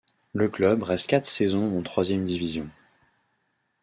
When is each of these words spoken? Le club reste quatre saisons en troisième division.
Le 0.33 0.49
club 0.49 0.81
reste 0.81 1.05
quatre 1.05 1.27
saisons 1.27 1.77
en 1.77 1.83
troisième 1.83 2.25
division. 2.25 2.67